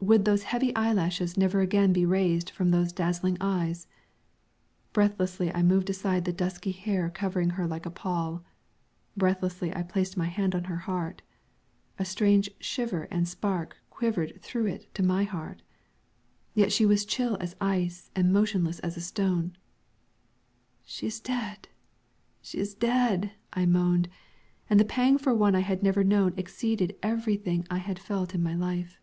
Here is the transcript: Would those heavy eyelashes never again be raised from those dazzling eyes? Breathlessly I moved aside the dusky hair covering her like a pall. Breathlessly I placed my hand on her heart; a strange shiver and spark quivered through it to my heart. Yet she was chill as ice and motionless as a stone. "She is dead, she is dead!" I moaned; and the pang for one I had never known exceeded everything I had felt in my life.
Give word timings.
Would 0.00 0.24
those 0.24 0.44
heavy 0.44 0.72
eyelashes 0.76 1.36
never 1.36 1.60
again 1.60 1.92
be 1.92 2.06
raised 2.06 2.50
from 2.50 2.70
those 2.70 2.92
dazzling 2.92 3.36
eyes? 3.40 3.88
Breathlessly 4.92 5.52
I 5.52 5.64
moved 5.64 5.90
aside 5.90 6.24
the 6.24 6.32
dusky 6.32 6.70
hair 6.70 7.10
covering 7.10 7.50
her 7.50 7.66
like 7.66 7.84
a 7.84 7.90
pall. 7.90 8.44
Breathlessly 9.16 9.74
I 9.74 9.82
placed 9.82 10.16
my 10.16 10.26
hand 10.26 10.54
on 10.54 10.64
her 10.64 10.76
heart; 10.76 11.22
a 11.98 12.04
strange 12.04 12.48
shiver 12.60 13.08
and 13.10 13.26
spark 13.26 13.76
quivered 13.90 14.40
through 14.40 14.66
it 14.66 14.94
to 14.94 15.02
my 15.02 15.24
heart. 15.24 15.62
Yet 16.54 16.70
she 16.70 16.86
was 16.86 17.04
chill 17.04 17.36
as 17.40 17.56
ice 17.60 18.12
and 18.14 18.32
motionless 18.32 18.78
as 18.78 18.96
a 18.96 19.00
stone. 19.02 19.56
"She 20.84 21.08
is 21.08 21.18
dead, 21.18 21.68
she 22.40 22.58
is 22.58 22.72
dead!" 22.72 23.32
I 23.52 23.66
moaned; 23.66 24.08
and 24.70 24.78
the 24.78 24.84
pang 24.84 25.18
for 25.18 25.34
one 25.34 25.56
I 25.56 25.60
had 25.60 25.82
never 25.82 26.04
known 26.04 26.34
exceeded 26.36 26.96
everything 27.02 27.66
I 27.68 27.78
had 27.78 27.98
felt 27.98 28.32
in 28.32 28.42
my 28.44 28.54
life. 28.54 29.00